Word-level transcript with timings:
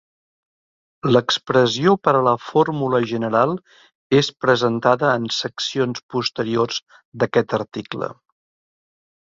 L'expressió 1.15 1.93
per 2.07 2.13
a 2.19 2.23
la 2.27 2.33
fórmula 2.45 3.03
general 3.13 3.55
és 4.21 4.33
presentada 4.47 5.13
en 5.21 5.31
seccions 5.43 6.05
posteriors 6.17 6.83
d'aquest 7.23 7.57
article. 7.61 8.13